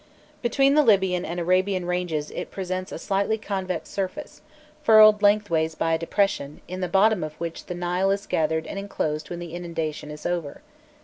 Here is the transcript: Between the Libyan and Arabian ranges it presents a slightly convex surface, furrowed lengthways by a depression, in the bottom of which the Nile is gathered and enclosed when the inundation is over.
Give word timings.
Between 0.41 0.73
the 0.73 0.81
Libyan 0.81 1.25
and 1.25 1.39
Arabian 1.39 1.85
ranges 1.85 2.31
it 2.31 2.49
presents 2.49 2.91
a 2.91 2.97
slightly 2.97 3.37
convex 3.37 3.87
surface, 3.87 4.41
furrowed 4.81 5.21
lengthways 5.21 5.75
by 5.75 5.93
a 5.93 5.97
depression, 5.99 6.59
in 6.67 6.81
the 6.81 6.87
bottom 6.87 7.23
of 7.23 7.35
which 7.39 7.67
the 7.67 7.75
Nile 7.75 8.09
is 8.09 8.25
gathered 8.25 8.65
and 8.65 8.79
enclosed 8.79 9.29
when 9.29 9.37
the 9.37 9.53
inundation 9.53 10.09
is 10.09 10.25
over. 10.25 10.63